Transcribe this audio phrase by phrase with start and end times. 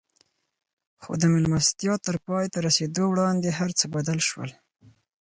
[1.01, 4.49] خو د مېلمستيا تر پای ته رسېدو وړاندې هر څه بدل شول.